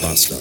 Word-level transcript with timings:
Bastard. 0.00 0.40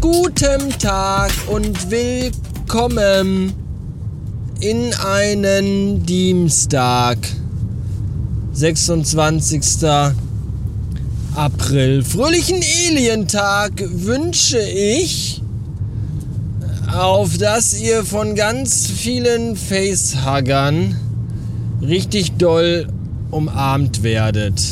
Guten 0.00 0.70
Tag 0.78 1.30
und 1.48 1.90
willkommen 1.90 3.52
in 4.60 4.94
einen 4.94 6.06
Dienstag, 6.06 7.18
26. 8.52 9.60
April. 11.34 12.02
Fröhlichen 12.02 12.60
Alientag 12.88 13.72
wünsche 13.86 14.60
ich, 14.60 15.42
auf 16.90 17.36
dass 17.36 17.78
ihr 17.78 18.04
von 18.04 18.34
ganz 18.34 18.86
vielen 18.86 19.56
Facehuggern 19.56 20.96
richtig 21.82 22.32
doll 22.32 22.86
umarmt 23.32 24.02
werdet. 24.02 24.62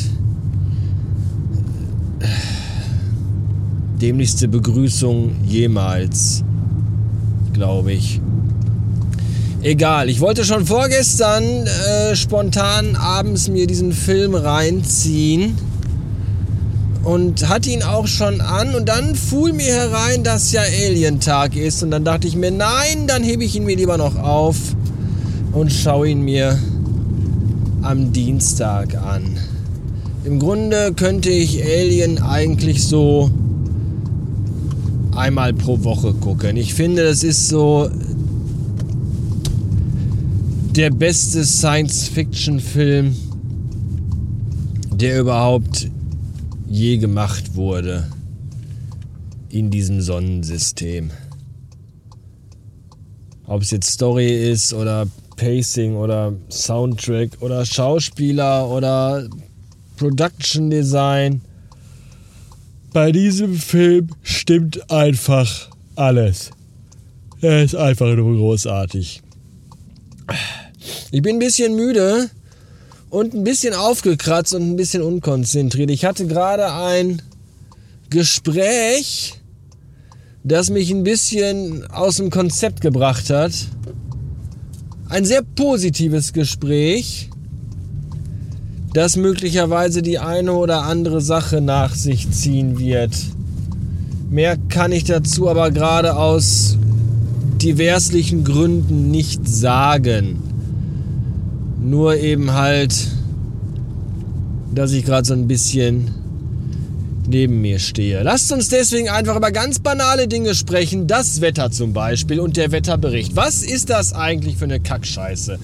Dämlichste 3.99 4.47
Begrüßung 4.47 5.35
jemals, 5.45 6.43
glaube 7.53 7.93
ich. 7.93 8.21
Egal, 9.63 10.09
ich 10.09 10.21
wollte 10.21 10.45
schon 10.45 10.65
vorgestern 10.65 11.43
äh, 11.43 12.15
spontan 12.15 12.95
abends 12.95 13.47
mir 13.47 13.67
diesen 13.67 13.91
Film 13.91 14.33
reinziehen 14.33 15.55
und 17.03 17.47
hatte 17.47 17.69
ihn 17.69 17.83
auch 17.83 18.07
schon 18.07 18.41
an 18.41 18.73
und 18.73 18.89
dann 18.89 19.15
fuhl 19.15 19.53
mir 19.53 19.73
herein, 19.73 20.23
dass 20.23 20.51
ja 20.51 20.61
Alien-Tag 20.61 21.55
ist 21.55 21.83
und 21.83 21.91
dann 21.91 22.03
dachte 22.03 22.27
ich 22.27 22.35
mir, 22.35 22.51
nein, 22.51 23.05
dann 23.07 23.23
hebe 23.23 23.43
ich 23.43 23.55
ihn 23.55 23.65
mir 23.65 23.75
lieber 23.75 23.97
noch 23.97 24.15
auf 24.17 24.57
und 25.51 25.71
schaue 25.71 26.09
ihn 26.09 26.21
mir 26.21 26.57
am 27.81 28.13
Dienstag 28.13 28.95
an. 28.95 29.37
Im 30.23 30.39
Grunde 30.39 30.93
könnte 30.93 31.29
ich 31.29 31.63
Alien 31.63 32.21
eigentlich 32.21 32.83
so 32.83 33.31
einmal 35.15 35.53
pro 35.53 35.83
Woche 35.83 36.13
gucken. 36.13 36.57
Ich 36.57 36.73
finde, 36.73 37.03
das 37.03 37.23
ist 37.23 37.49
so 37.49 37.89
der 40.75 40.91
beste 40.91 41.43
Science-Fiction-Film, 41.43 43.15
der 44.93 45.19
überhaupt 45.19 45.89
je 46.67 46.97
gemacht 46.97 47.55
wurde 47.55 48.07
in 49.49 49.69
diesem 49.69 50.01
Sonnensystem. 50.01 51.11
Ob 53.45 53.63
es 53.63 53.71
jetzt 53.71 53.89
Story 53.89 54.49
ist 54.49 54.73
oder 54.73 55.07
Pacing 55.41 55.95
oder 55.95 56.33
Soundtrack 56.51 57.41
oder 57.41 57.65
Schauspieler 57.65 58.69
oder 58.69 59.27
Production 59.97 60.69
Design. 60.69 61.41
Bei 62.93 63.11
diesem 63.11 63.55
Film 63.55 64.09
stimmt 64.21 64.91
einfach 64.91 65.69
alles. 65.95 66.51
Er 67.41 67.63
ist 67.63 67.75
einfach 67.75 68.15
nur 68.15 68.37
großartig. 68.37 69.23
Ich 71.09 71.21
bin 71.23 71.37
ein 71.37 71.39
bisschen 71.39 71.75
müde 71.75 72.29
und 73.09 73.33
ein 73.33 73.43
bisschen 73.43 73.73
aufgekratzt 73.73 74.53
und 74.53 74.61
ein 74.61 74.75
bisschen 74.75 75.01
unkonzentriert. 75.01 75.89
Ich 75.89 76.05
hatte 76.05 76.27
gerade 76.27 76.71
ein 76.71 77.19
Gespräch, 78.11 79.41
das 80.43 80.69
mich 80.69 80.91
ein 80.91 81.03
bisschen 81.03 81.89
aus 81.89 82.17
dem 82.17 82.29
Konzept 82.29 82.81
gebracht 82.81 83.31
hat. 83.31 83.53
Ein 85.11 85.25
sehr 85.25 85.41
positives 85.41 86.31
Gespräch, 86.31 87.29
das 88.93 89.17
möglicherweise 89.17 90.01
die 90.01 90.19
eine 90.19 90.53
oder 90.53 90.83
andere 90.83 91.19
Sache 91.19 91.59
nach 91.59 91.95
sich 91.95 92.31
ziehen 92.31 92.79
wird. 92.79 93.11
Mehr 94.29 94.55
kann 94.69 94.93
ich 94.93 95.03
dazu 95.03 95.49
aber 95.49 95.69
gerade 95.71 96.15
aus 96.15 96.77
diverslichen 97.61 98.45
Gründen 98.45 99.11
nicht 99.11 99.45
sagen. 99.45 100.39
Nur 101.83 102.15
eben 102.15 102.53
halt, 102.53 102.95
dass 104.73 104.93
ich 104.93 105.03
gerade 105.03 105.27
so 105.27 105.33
ein 105.33 105.49
bisschen 105.49 106.11
neben 107.31 107.61
mir 107.61 107.79
stehe. 107.79 108.21
Lasst 108.21 108.51
uns 108.51 108.69
deswegen 108.69 109.09
einfach 109.09 109.35
über 109.35 109.51
ganz 109.51 109.79
banale 109.79 110.27
Dinge 110.27 110.53
sprechen. 110.53 111.07
Das 111.07 111.41
Wetter 111.41 111.71
zum 111.71 111.93
Beispiel 111.93 112.39
und 112.39 112.57
der 112.57 112.71
Wetterbericht. 112.71 113.35
Was 113.35 113.63
ist 113.63 113.89
das 113.89 114.13
eigentlich 114.13 114.57
für 114.57 114.65
eine 114.65 114.79
Kackscheiße? 114.79 115.57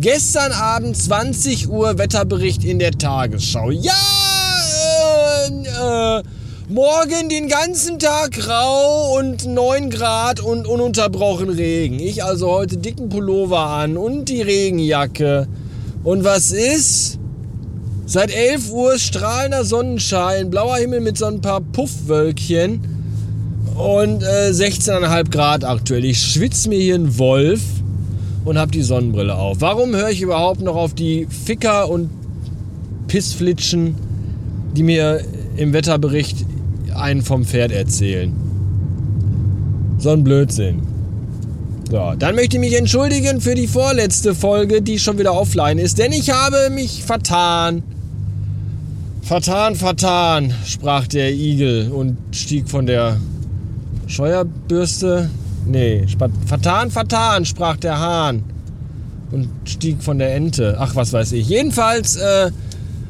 Gestern 0.00 0.52
Abend 0.52 0.96
20 0.96 1.68
Uhr 1.68 1.98
Wetterbericht 1.98 2.64
in 2.64 2.78
der 2.78 2.92
Tagesschau. 2.92 3.70
Ja, 3.70 3.92
äh, 5.48 6.18
äh, 6.18 6.22
Morgen 6.68 7.28
den 7.28 7.48
ganzen 7.48 7.98
Tag 7.98 8.32
grau 8.32 9.18
und 9.18 9.46
9 9.46 9.90
Grad 9.90 10.40
und 10.40 10.66
ununterbrochen 10.66 11.50
Regen. 11.50 11.98
Ich 11.98 12.24
also 12.24 12.50
heute 12.50 12.78
dicken 12.78 13.10
Pullover 13.10 13.58
an 13.58 13.98
und 13.98 14.30
die 14.30 14.40
Regenjacke. 14.40 15.46
Und 16.04 16.24
was 16.24 16.52
ist? 16.52 17.18
Seit 18.06 18.30
11 18.30 18.70
Uhr 18.70 18.98
strahlender 18.98 19.64
Sonnenschein, 19.64 20.50
blauer 20.50 20.76
Himmel 20.76 21.00
mit 21.00 21.16
so 21.16 21.24
ein 21.24 21.40
paar 21.40 21.62
Puffwölkchen 21.62 22.80
und 23.76 24.22
äh, 24.22 24.50
16,5 24.50 25.30
Grad 25.30 25.64
aktuell. 25.64 26.04
Ich 26.04 26.20
schwitze 26.20 26.68
mir 26.68 26.78
hier 26.78 26.96
einen 26.96 27.18
Wolf 27.18 27.62
und 28.44 28.58
habe 28.58 28.70
die 28.70 28.82
Sonnenbrille 28.82 29.34
auf. 29.34 29.62
Warum 29.62 29.96
höre 29.96 30.10
ich 30.10 30.20
überhaupt 30.20 30.60
noch 30.60 30.76
auf 30.76 30.92
die 30.92 31.26
Ficker 31.46 31.88
und 31.88 32.10
Pissflitschen, 33.08 33.94
die 34.76 34.82
mir 34.82 35.22
im 35.56 35.72
Wetterbericht 35.72 36.44
einen 36.94 37.22
vom 37.22 37.46
Pferd 37.46 37.72
erzählen? 37.72 38.34
So 39.96 40.10
ein 40.10 40.22
Blödsinn. 40.22 40.82
So, 41.90 42.12
dann 42.18 42.34
möchte 42.34 42.56
ich 42.56 42.60
mich 42.60 42.76
entschuldigen 42.76 43.40
für 43.40 43.54
die 43.54 43.66
vorletzte 43.66 44.34
Folge, 44.34 44.82
die 44.82 44.98
schon 44.98 45.18
wieder 45.18 45.34
offline 45.34 45.78
ist, 45.78 45.98
denn 45.98 46.12
ich 46.12 46.30
habe 46.30 46.68
mich 46.68 47.02
vertan. 47.02 47.82
Vertan, 49.24 49.74
vertan, 49.74 50.52
sprach 50.66 51.06
der 51.06 51.32
Igel 51.32 51.90
und 51.90 52.18
stieg 52.32 52.68
von 52.68 52.84
der 52.84 53.16
Scheuerbürste. 54.06 55.30
Nee, 55.66 56.04
vertan, 56.46 56.90
vertan, 56.90 57.46
sprach 57.46 57.78
der 57.78 57.98
Hahn 57.98 58.44
und 59.32 59.48
stieg 59.64 60.02
von 60.02 60.18
der 60.18 60.34
Ente. 60.34 60.76
Ach, 60.78 60.94
was 60.94 61.14
weiß 61.14 61.32
ich. 61.32 61.48
Jedenfalls 61.48 62.16
äh, 62.16 62.50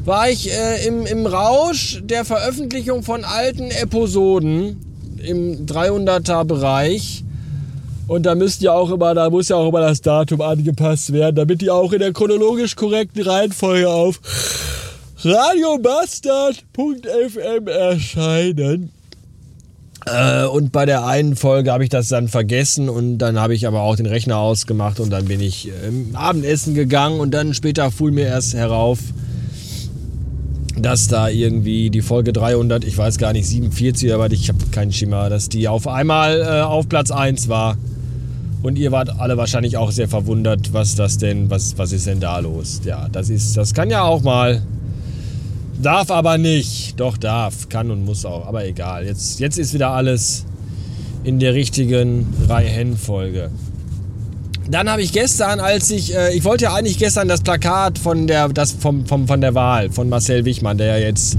war 0.05 0.31
ich 0.31 0.53
äh, 0.53 0.87
im, 0.87 1.05
im 1.05 1.27
Rausch 1.27 2.01
der 2.05 2.25
Veröffentlichung 2.25 3.03
von 3.03 3.25
alten 3.25 3.73
Episoden 3.73 4.77
im 5.21 5.67
300er 5.67 6.45
Bereich. 6.45 7.25
Und 8.07 8.25
da 8.25 8.37
müsst 8.37 8.63
ja 8.63 8.73
auch 8.73 8.93
immer, 8.93 9.15
da 9.15 9.31
muss 9.31 9.49
ja 9.49 9.57
auch 9.57 9.69
immer 9.69 9.81
das 9.81 10.01
Datum 10.01 10.43
angepasst 10.43 11.13
werden, 11.13 11.35
damit 11.35 11.61
die 11.61 11.71
auch 11.71 11.93
in 11.93 11.99
der 11.99 12.13
chronologisch 12.13 12.77
korrekten 12.77 13.23
Reihenfolge 13.23 13.89
auf 13.89 14.21
radiobastard.fm 15.23 17.69
erscheinen. 17.69 18.91
Äh, 20.07 20.47
und 20.47 20.73
bei 20.73 20.85
der 20.85 21.07
einen 21.07 21.35
Folge 21.35 21.73
habe 21.73 21.85
ich 21.85 21.91
das 21.91 22.09
dann 22.09 22.29
vergessen 22.29 22.89
und 22.89 23.19
dann 23.19 23.39
habe 23.39 23.55
ich 23.55 23.67
aber 23.67 23.83
auch 23.83 23.97
den 23.97 24.07
Rechner 24.07 24.37
ausgemacht 24.37 25.01
und 25.01 25.11
dann 25.11 25.27
bin 25.27 25.41
ich 25.41 25.71
ähm, 25.87 26.11
Abendessen 26.15 26.75
gegangen 26.75 27.21
und 27.21 27.33
dann 27.33 27.55
später 27.55 27.91
fuhr 27.91 28.11
mir 28.11 28.27
erst 28.27 28.55
herauf, 28.55 28.99
dass 30.77 31.09
da 31.09 31.29
irgendwie 31.29 31.89
die 31.89 32.03
Folge 32.03 32.33
300, 32.33 32.85
ich 32.85 32.99
weiß 32.99 33.17
gar 33.17 33.33
nicht, 33.33 33.47
47 33.47 34.11
oder 34.11 34.19
was, 34.19 34.33
ich 34.33 34.49
habe 34.49 34.59
keinen 34.73 34.93
Schimmer, 34.93 35.31
dass 35.31 35.49
die 35.49 35.69
auf 35.69 35.89
einmal 35.89 36.43
äh, 36.43 36.63
auf 36.63 36.89
Platz 36.89 37.11
1 37.11 37.49
war. 37.49 37.77
Und 38.63 38.77
ihr 38.77 38.93
wart 38.93 39.21
alle 39.21 39.37
wahrscheinlich 39.37 39.77
auch 39.77 39.91
sehr 39.91 40.09
verwundert, 40.09 40.73
was 40.73 40.95
das 40.95 41.19
denn, 41.19 41.51
was, 41.51 41.77
was 41.77 41.93
ist 41.93 42.07
denn 42.07 42.19
da 42.19 42.39
los? 42.39 42.81
Ja, 42.85 43.09
das 43.13 43.29
ist, 43.29 43.59
das 43.59 43.75
kann 43.75 43.91
ja 43.91 44.03
auch 44.03 44.23
mal 44.23 44.63
Darf 45.81 46.11
aber 46.11 46.39
nicht. 46.39 46.99
Doch 47.01 47.17
darf, 47.17 47.69
kann 47.69 47.91
und 47.91 48.05
muss 48.05 48.25
auch. 48.25 48.47
Aber 48.47 48.65
egal. 48.65 49.07
Jetzt, 49.07 49.41
jetzt 49.41 49.59
ist 49.59 49.75
wieder 49.75 49.91
alles 49.91 50.45
in 51.25 51.39
der 51.39 51.55
richtigen 51.55 52.27
Reihenfolge. 52.49 53.51
Dann 54.71 54.89
habe 54.89 55.03
ich 55.03 55.13
gestern, 55.13 55.61
als 55.61 55.91
ich, 55.91 56.15
äh, 56.15 56.35
ich 56.35 56.45
wollte 56.45 56.65
ja 56.65 56.75
eigentlich 56.75 56.99
gestern 56.99 57.29
das 57.29 57.43
Plakat 57.43 57.99
von 57.99 58.27
der, 58.27 58.49
das 58.49 58.73
vom, 58.73 59.05
vom, 59.05 59.27
von 59.27 59.41
der 59.41 59.55
Wahl 59.55 59.91
von 59.91 60.09
Marcel 60.09 60.45
Wichmann, 60.45 60.79
der 60.79 60.99
ja 60.99 61.07
jetzt 61.07 61.37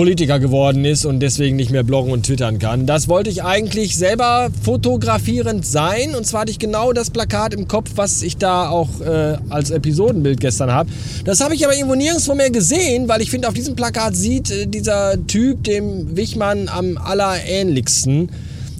Politiker 0.00 0.38
geworden 0.38 0.86
ist 0.86 1.04
und 1.04 1.20
deswegen 1.20 1.56
nicht 1.56 1.70
mehr 1.70 1.82
bloggen 1.82 2.10
und 2.10 2.24
twittern 2.24 2.58
kann. 2.58 2.86
Das 2.86 3.06
wollte 3.06 3.28
ich 3.28 3.42
eigentlich 3.42 3.98
selber 3.98 4.48
fotografierend 4.62 5.66
sein. 5.66 6.14
Und 6.14 6.26
zwar 6.26 6.40
hatte 6.40 6.50
ich 6.50 6.58
genau 6.58 6.94
das 6.94 7.10
Plakat 7.10 7.52
im 7.52 7.68
Kopf, 7.68 7.90
was 7.96 8.22
ich 8.22 8.38
da 8.38 8.70
auch 8.70 8.88
äh, 9.02 9.36
als 9.50 9.70
Episodenbild 9.70 10.40
gestern 10.40 10.72
habe. 10.72 10.88
Das 11.26 11.40
habe 11.40 11.54
ich 11.54 11.66
aber 11.66 11.76
irgendwo 11.76 11.96
nirgendwo 11.96 12.34
mehr 12.34 12.48
gesehen, 12.48 13.08
weil 13.08 13.20
ich 13.20 13.30
finde, 13.30 13.46
auf 13.46 13.52
diesem 13.52 13.76
Plakat 13.76 14.16
sieht 14.16 14.50
äh, 14.50 14.66
dieser 14.66 15.18
Typ 15.26 15.64
dem 15.64 16.16
Wichmann 16.16 16.70
am 16.70 16.96
allerähnlichsten. 16.96 18.30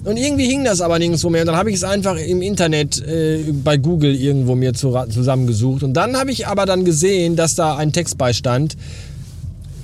Und 0.03 0.17
irgendwie 0.17 0.47
hing 0.47 0.65
das 0.65 0.81
aber 0.81 0.97
nirgendwo 0.97 1.29
mehr. 1.29 1.41
Und 1.41 1.47
dann 1.49 1.55
habe 1.55 1.69
ich 1.69 1.75
es 1.75 1.83
einfach 1.83 2.17
im 2.17 2.41
Internet 2.41 2.99
äh, 3.05 3.43
bei 3.63 3.77
Google 3.77 4.15
irgendwo 4.15 4.55
mir 4.55 4.73
zu, 4.73 4.97
zusammengesucht. 5.11 5.83
Und 5.83 5.93
dann 5.93 6.17
habe 6.17 6.31
ich 6.31 6.47
aber 6.47 6.65
dann 6.65 6.83
gesehen, 6.83 7.35
dass 7.35 7.53
da 7.53 7.77
ein 7.77 7.91
Text 7.93 8.17
beistand, 8.17 8.75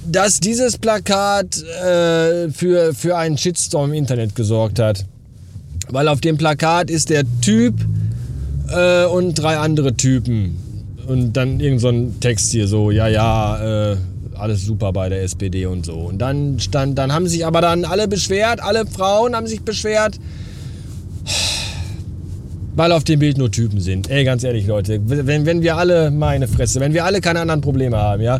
dass 0.07 0.39
dieses 0.39 0.77
Plakat 0.77 1.61
äh, 1.61 2.49
für, 2.49 2.93
für 2.93 3.17
einen 3.17 3.37
Shitstorm 3.37 3.91
im 3.91 3.97
Internet 3.97 4.35
gesorgt 4.35 4.79
hat. 4.79 5.05
Weil 5.89 6.07
auf 6.07 6.21
dem 6.21 6.37
Plakat 6.37 6.89
ist 6.89 7.09
der 7.09 7.23
Typ 7.41 7.75
äh, 8.69 9.05
und 9.05 9.35
drei 9.35 9.57
andere 9.57 9.95
Typen. 9.95 10.57
Und 11.07 11.33
dann 11.33 11.59
irgend 11.59 11.81
so 11.81 11.89
ein 11.89 12.19
Text 12.19 12.51
hier 12.51 12.67
so, 12.67 12.91
ja, 12.91 13.07
ja, 13.07 13.91
äh, 13.91 13.97
alles 14.35 14.65
super 14.65 14.91
bei 14.93 15.09
der 15.09 15.23
SPD 15.23 15.65
und 15.65 15.85
so. 15.85 15.93
Und 15.93 16.19
dann 16.19 16.59
stand, 16.59 16.97
dann 16.97 17.13
haben 17.13 17.27
sich 17.27 17.45
aber 17.45 17.61
dann 17.61 17.85
alle 17.85 18.07
beschwert, 18.07 18.61
alle 18.61 18.85
Frauen 18.85 19.35
haben 19.35 19.47
sich 19.47 19.61
beschwert, 19.61 20.19
weil 22.75 22.91
auf 22.91 23.03
dem 23.03 23.19
Bild 23.19 23.37
nur 23.37 23.51
Typen 23.51 23.79
sind. 23.79 24.09
Ey, 24.09 24.23
ganz 24.23 24.43
ehrlich, 24.43 24.67
Leute, 24.67 24.99
wenn, 25.05 25.45
wenn 25.45 25.61
wir 25.61 25.77
alle, 25.77 26.11
meine 26.11 26.47
Fresse, 26.47 26.79
wenn 26.79 26.93
wir 26.93 27.05
alle 27.05 27.21
keine 27.21 27.39
anderen 27.39 27.61
Probleme 27.61 27.97
haben, 27.97 28.21
ja, 28.21 28.39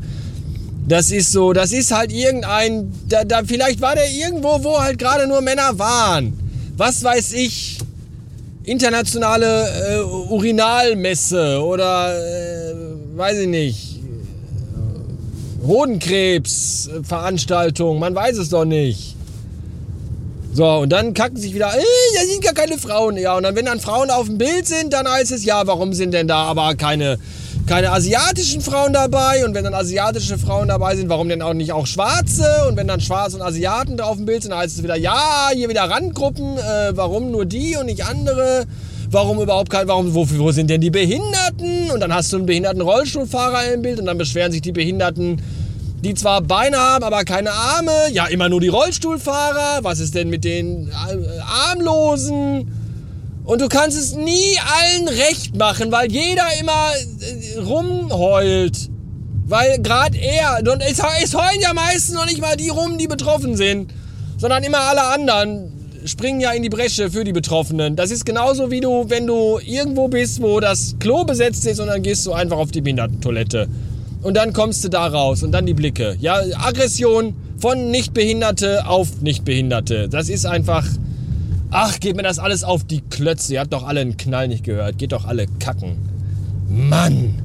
das 0.87 1.11
ist 1.11 1.31
so, 1.33 1.53
das 1.53 1.71
ist 1.73 1.91
halt 1.91 2.11
irgendein, 2.13 2.93
da, 3.09 3.25
da 3.25 3.41
vielleicht 3.45 3.81
war 3.81 3.95
der 3.95 4.09
irgendwo, 4.09 4.63
wo 4.63 4.79
halt 4.79 4.97
gerade 4.97 5.27
nur 5.27 5.41
Männer 5.41 5.77
waren. 5.77 6.39
Was 6.77 7.03
weiß 7.03 7.33
ich, 7.33 7.79
internationale 8.63 9.67
äh, 9.67 9.99
Urinalmesse 10.31 11.61
oder 11.61 12.15
äh, 12.15 12.73
weiß 13.15 13.39
ich 13.39 13.47
nicht, 13.47 13.99
Hodenkrebsveranstaltung, 15.65 17.99
man 17.99 18.15
weiß 18.15 18.37
es 18.37 18.47
doch 18.49 18.63
nicht. 18.63 19.17
So, 20.53 20.65
und 20.65 20.89
dann 20.89 21.13
kacken 21.13 21.35
sich 21.37 21.53
wieder, 21.53 21.77
äh, 21.77 21.83
da 22.15 22.21
sind 22.21 22.41
gar 22.41 22.53
keine 22.53 22.77
Frauen. 22.77 23.17
Ja, 23.17 23.35
und 23.35 23.43
dann, 23.43 23.53
wenn 23.55 23.65
dann 23.65 23.81
Frauen 23.81 24.09
auf 24.09 24.27
dem 24.27 24.37
Bild 24.37 24.65
sind, 24.65 24.93
dann 24.93 25.05
heißt 25.07 25.33
es, 25.33 25.43
ja, 25.43 25.67
warum 25.67 25.91
sind 25.93 26.13
denn 26.13 26.27
da 26.27 26.45
aber 26.45 26.75
keine, 26.75 27.19
keine 27.67 27.91
asiatischen 27.91 28.61
Frauen 28.61 28.93
dabei? 28.93 29.45
Und 29.45 29.53
wenn 29.53 29.65
dann 29.65 29.73
asiatische 29.73 30.37
Frauen 30.37 30.69
dabei 30.69 30.95
sind, 30.95 31.09
warum 31.09 31.29
denn 31.29 31.41
auch 31.41 31.53
nicht 31.53 31.73
auch 31.73 31.85
schwarze? 31.85 32.65
Und 32.67 32.77
wenn 32.77 32.87
dann 32.87 33.01
Schwarze 33.01 33.35
und 33.35 33.43
Asiaten 33.43 33.97
da 33.97 34.05
auf 34.05 34.15
dem 34.15 34.25
Bild 34.25 34.41
sind, 34.41 34.51
dann 34.51 34.59
heißt 34.59 34.77
es 34.77 34.83
wieder, 34.83 34.95
ja, 34.95 35.49
hier 35.53 35.69
wieder 35.69 35.83
Randgruppen, 35.83 36.57
äh, 36.57 36.91
warum 36.95 37.29
nur 37.29 37.45
die 37.45 37.75
und 37.75 37.85
nicht 37.85 38.05
andere? 38.05 38.65
Warum 39.11 39.41
überhaupt 39.41 39.69
kein, 39.69 39.87
warum, 39.87 40.13
wo, 40.13 40.27
wo 40.29 40.51
sind 40.51 40.69
denn 40.69 40.81
die 40.81 40.89
Behinderten? 40.89 41.91
Und 41.91 41.99
dann 41.99 42.13
hast 42.13 42.31
du 42.33 42.37
einen 42.37 42.45
behinderten 42.45 42.81
Rollstuhlfahrer 42.81 43.73
im 43.73 43.81
Bild 43.81 43.99
und 43.99 44.05
dann 44.05 44.17
beschweren 44.17 44.51
sich 44.51 44.61
die 44.61 44.71
Behinderten, 44.71 45.41
die 46.03 46.13
zwar 46.13 46.41
Beine 46.41 46.77
haben, 46.77 47.03
aber 47.03 47.23
keine 47.23 47.51
Arme. 47.51 47.91
Ja, 48.11 48.27
immer 48.27 48.49
nur 48.49 48.61
die 48.61 48.67
Rollstuhlfahrer. 48.67 49.79
Was 49.83 49.99
ist 49.99 50.15
denn 50.15 50.29
mit 50.29 50.43
den 50.43 50.89
äh, 50.89 51.39
Armlosen? 51.69 52.76
Und 53.47 53.61
du 53.61 53.69
kannst 53.69 53.97
es 53.97 54.13
nie 54.13 54.57
allen 54.59 55.07
recht 55.07 55.55
machen, 55.55 55.89
weil 55.89 56.11
jeder 56.11 56.43
immer 56.59 56.91
äh, 57.21 57.59
rumheult. 57.59 58.89
Weil 59.45 59.81
gerade 59.81 60.17
er, 60.17 60.59
und 60.69 60.81
es, 60.81 60.99
es 61.23 61.33
heulen 61.33 61.61
ja 61.61 61.73
meistens 61.73 62.13
noch 62.13 62.25
nicht 62.25 62.41
mal 62.41 62.57
die 62.57 62.67
rum, 62.67 62.97
die 62.97 63.07
betroffen 63.07 63.55
sind, 63.55 63.93
sondern 64.37 64.65
immer 64.65 64.81
alle 64.81 65.03
anderen 65.03 65.71
springen 66.03 66.41
ja 66.41 66.51
in 66.51 66.61
die 66.61 66.67
Bresche 66.67 67.09
für 67.09 67.23
die 67.23 67.31
Betroffenen. 67.31 67.95
Das 67.95 68.11
ist 68.11 68.25
genauso 68.25 68.69
wie 68.69 68.81
du, 68.81 69.09
wenn 69.09 69.25
du 69.25 69.59
irgendwo 69.65 70.09
bist, 70.09 70.41
wo 70.41 70.59
das 70.59 70.97
Klo 70.99 71.23
besetzt 71.23 71.65
ist 71.65 71.79
und 71.79 71.87
dann 71.87 72.03
gehst 72.03 72.25
du 72.25 72.33
einfach 72.33 72.57
auf 72.57 72.71
die 72.71 72.81
Behindertentoilette. 72.81 73.69
Und 74.23 74.35
dann 74.35 74.51
kommst 74.51 74.83
du 74.83 74.89
da 74.89 75.07
raus 75.07 75.41
und 75.41 75.53
dann 75.53 75.65
die 75.65 75.73
Blicke. 75.73 76.17
Ja, 76.19 76.41
Aggression 76.65 77.33
von 77.59 77.91
Nichtbehinderte 77.91 78.87
auf 78.89 79.21
Nichtbehinderte. 79.21 80.09
Das 80.09 80.27
ist 80.27 80.45
einfach. 80.45 80.83
Ach, 81.69 81.99
geht 81.99 82.15
mir 82.15 82.23
das 82.23 82.39
alles 82.39 82.63
auf 82.63 82.85
die 82.85 83.01
Klötze. 83.01 83.53
Ihr 83.53 83.59
habt 83.59 83.73
doch 83.73 83.85
alle 83.85 83.99
einen 83.99 84.17
Knall 84.17 84.47
nicht 84.47 84.63
gehört. 84.63 84.97
Geht 84.97 85.11
doch 85.11 85.25
alle 85.25 85.47
kacken. 85.59 85.97
Mann. 86.69 87.35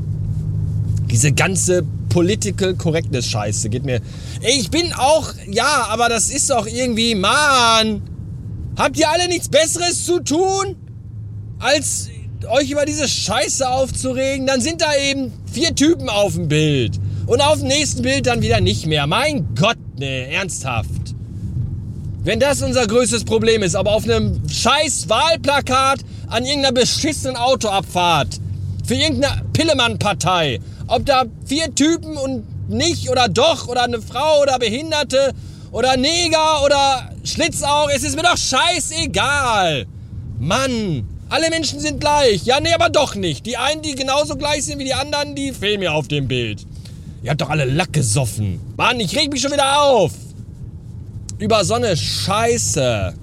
Diese 1.11 1.33
ganze 1.33 1.85
Political 2.09 2.75
Correctness 2.75 3.27
Scheiße 3.27 3.69
geht 3.69 3.85
mir. 3.85 4.01
Ich 4.43 4.71
bin 4.71 4.93
auch. 4.93 5.33
Ja, 5.51 5.87
aber 5.89 6.09
das 6.09 6.31
ist 6.31 6.51
doch 6.51 6.67
irgendwie. 6.67 7.15
Mann. 7.15 8.03
Habt 8.77 8.97
ihr 8.99 9.11
alle 9.11 9.29
nichts 9.29 9.49
Besseres 9.49 10.05
zu 10.07 10.21
tun, 10.21 10.77
als 11.59 12.09
euch 12.49 12.71
über 12.71 12.87
diese 12.87 13.09
Scheiße 13.09 13.69
aufzuregen? 13.69 14.47
Dann 14.47 14.61
sind 14.61 14.81
da 14.81 14.95
eben 14.95 15.33
vier 15.53 15.75
Typen 15.75 16.09
auf 16.09 16.35
dem 16.35 16.49
Bild. 16.49 16.99
Und 17.27 17.41
auf 17.41 17.59
dem 17.59 17.69
nächsten 17.69 18.03
Bild 18.03 18.27
dann 18.27 18.41
wieder 18.41 18.61
nicht 18.61 18.87
mehr. 18.87 19.07
Mein 19.07 19.55
Gott, 19.55 19.79
ne, 19.99 20.29
ernsthaft. 20.29 21.02
Wenn 22.25 22.39
das 22.39 22.63
unser 22.63 22.87
größtes 22.87 23.25
Problem 23.25 23.65
ist, 23.65 23.75
aber 23.75 23.93
auf 23.93 24.05
einem 24.05 24.41
scheiß 24.49 25.09
Wahlplakat 25.09 26.01
an 26.29 26.45
irgendeiner 26.45 26.73
beschissenen 26.73 27.37
Autoabfahrt 27.37 28.39
für 28.87 28.95
irgendeine 28.95 29.43
Pillemann-Partei, 29.53 30.61
ob 30.87 31.05
da 31.05 31.25
vier 31.45 31.75
Typen 31.75 32.17
und 32.17 32.45
nicht 32.71 33.11
oder 33.11 33.29
doch 33.29 33.67
oder 33.67 33.83
eine 33.83 34.01
Frau 34.01 34.41
oder 34.41 34.61
Behinderte 34.61 35.33
oder 35.73 35.97
Neger 35.97 36.63
oder 36.65 37.11
Schlitzauge, 37.25 37.93
es 37.93 38.05
ist 38.05 38.15
mir 38.15 38.23
doch 38.23 38.39
scheißegal. 38.39 39.87
Mann, 40.39 41.05
alle 41.29 41.51
Menschen 41.51 41.81
sind 41.81 41.99
gleich. 41.99 42.45
Ja, 42.45 42.61
nee, 42.61 42.73
aber 42.73 42.89
doch 42.89 43.17
nicht. 43.17 43.47
Die 43.47 43.57
einen, 43.57 43.83
die 43.83 43.97
genauso 43.97 44.37
gleich 44.37 44.65
sind 44.65 44.79
wie 44.79 44.85
die 44.85 44.95
anderen, 44.95 45.35
die 45.35 45.53
fehlen 45.53 45.81
mir 45.81 45.93
auf 45.93 46.07
dem 46.07 46.29
Bild. 46.29 46.67
Ihr 47.25 47.31
habt 47.31 47.41
doch 47.41 47.51
alle 47.51 47.65
Lack 47.65 47.93
gesoffen. 47.93 48.61
Mann, 48.77 49.01
ich 49.01 49.17
reg 49.17 49.33
mich 49.33 49.43
schon 49.43 49.53
wieder 49.53 49.83
auf. 49.83 50.13
Über 51.43 51.65
so 51.65 51.75
eine 51.75 51.97
Scheiße. 51.97 53.15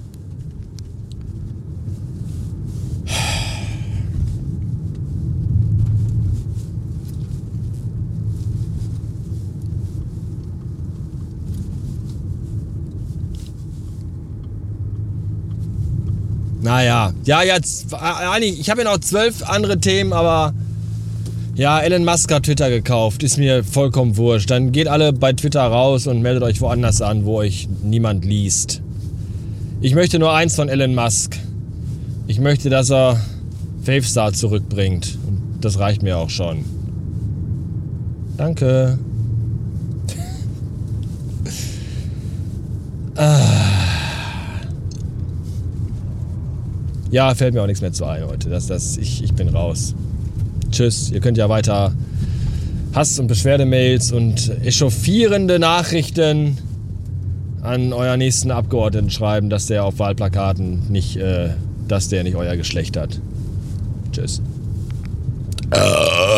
Naja, 16.61 17.13
ja, 17.23 17.41
jetzt, 17.43 17.85
ich 18.41 18.69
habe 18.69 18.81
ja 18.81 18.91
noch 18.91 18.99
zwölf 18.99 19.43
andere 19.49 19.79
Themen, 19.79 20.11
aber 20.11 20.53
ja, 21.59 21.81
Elon 21.81 22.05
Musk 22.05 22.31
hat 22.31 22.43
Twitter 22.43 22.69
gekauft, 22.69 23.21
ist 23.21 23.37
mir 23.37 23.65
vollkommen 23.65 24.15
wurscht. 24.15 24.49
Dann 24.49 24.71
geht 24.71 24.87
alle 24.87 25.11
bei 25.11 25.33
Twitter 25.33 25.61
raus 25.61 26.07
und 26.07 26.21
meldet 26.21 26.41
euch 26.41 26.61
woanders 26.61 27.01
an, 27.01 27.25
wo 27.25 27.35
euch 27.35 27.67
niemand 27.83 28.23
liest. 28.23 28.81
Ich 29.81 29.93
möchte 29.93 30.19
nur 30.19 30.33
eins 30.33 30.55
von 30.55 30.69
Elon 30.69 30.95
Musk. 30.95 31.37
Ich 32.27 32.39
möchte, 32.39 32.69
dass 32.69 32.89
er 32.89 33.19
Favestar 33.83 34.31
zurückbringt. 34.31 35.17
Und 35.27 35.57
das 35.59 35.79
reicht 35.79 36.01
mir 36.01 36.17
auch 36.17 36.29
schon. 36.29 36.63
Danke. 38.37 38.97
ah. 43.17 43.35
Ja, 47.11 47.35
fällt 47.35 47.53
mir 47.53 47.63
auch 47.63 47.67
nichts 47.67 47.81
mehr 47.81 47.91
zu 47.91 48.05
ein 48.05 48.25
heute. 48.25 48.49
Das, 48.49 48.67
das, 48.67 48.95
ich, 48.95 49.25
ich 49.25 49.33
bin 49.33 49.49
raus 49.49 49.93
tschüss. 50.71 51.11
Ihr 51.11 51.19
könnt 51.19 51.37
ja 51.37 51.49
weiter 51.49 51.93
Hass- 52.93 53.19
und 53.19 53.27
Beschwerdemails 53.27 54.11
und 54.11 54.51
echauffierende 54.63 55.59
Nachrichten 55.59 56.57
an 57.61 57.93
euer 57.93 58.17
nächsten 58.17 58.51
Abgeordneten 58.51 59.09
schreiben, 59.09 59.49
dass 59.49 59.67
der 59.67 59.83
auf 59.83 59.99
Wahlplakaten 59.99 60.89
nicht, 60.89 61.17
äh, 61.17 61.49
dass 61.87 62.09
der 62.09 62.23
nicht 62.23 62.35
euer 62.35 62.55
Geschlecht 62.55 62.97
hat. 62.97 63.19
Tschüss. 64.11 64.41
Äh. 65.71 66.28